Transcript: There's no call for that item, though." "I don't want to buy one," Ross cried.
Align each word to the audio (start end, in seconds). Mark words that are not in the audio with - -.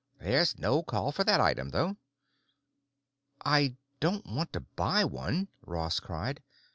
There's 0.17 0.57
no 0.57 0.81
call 0.81 1.11
for 1.11 1.23
that 1.25 1.39
item, 1.39 1.69
though." 1.69 1.95
"I 3.45 3.75
don't 3.99 4.25
want 4.25 4.51
to 4.53 4.61
buy 4.61 5.05
one," 5.05 5.49
Ross 5.63 5.99
cried. 5.99 6.41